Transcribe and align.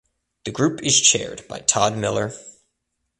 The 0.45 0.51
group 0.51 0.81
is 0.81 0.99
chaired 0.99 1.47
by 1.47 1.59
Todd 1.59 1.95
Miller. 1.95 2.33